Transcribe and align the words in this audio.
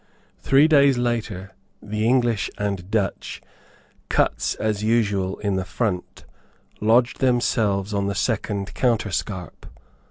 Three 0.39 0.67
days 0.67 0.97
later, 0.97 1.51
the 1.79 2.07
English 2.07 2.49
and 2.57 2.89
Dutch, 2.89 3.39
Cutts, 4.09 4.55
as 4.55 4.83
usual, 4.83 5.37
in 5.37 5.57
the 5.57 5.63
front, 5.63 6.25
lodged 6.79 7.19
themselves 7.19 7.93
on 7.93 8.07
the 8.07 8.15
second 8.15 8.73
counterscarp. 8.73 9.67